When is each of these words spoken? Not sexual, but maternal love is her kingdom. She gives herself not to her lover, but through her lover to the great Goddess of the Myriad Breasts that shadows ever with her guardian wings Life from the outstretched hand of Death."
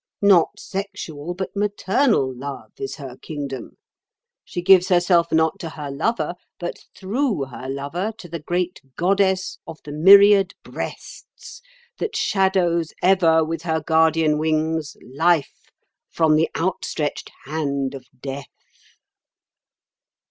Not 0.23 0.59
sexual, 0.59 1.35
but 1.35 1.55
maternal 1.55 2.35
love 2.35 2.71
is 2.79 2.95
her 2.95 3.17
kingdom. 3.17 3.77
She 4.43 4.63
gives 4.63 4.87
herself 4.87 5.31
not 5.31 5.59
to 5.59 5.69
her 5.69 5.91
lover, 5.91 6.33
but 6.59 6.83
through 6.97 7.43
her 7.45 7.69
lover 7.69 8.11
to 8.17 8.27
the 8.27 8.39
great 8.39 8.81
Goddess 8.95 9.59
of 9.67 9.77
the 9.85 9.91
Myriad 9.91 10.55
Breasts 10.63 11.61
that 11.99 12.15
shadows 12.15 12.93
ever 13.03 13.43
with 13.45 13.61
her 13.61 13.79
guardian 13.79 14.39
wings 14.39 14.97
Life 15.03 15.53
from 16.09 16.35
the 16.35 16.49
outstretched 16.57 17.29
hand 17.45 17.93
of 17.93 18.07
Death." 18.19 18.49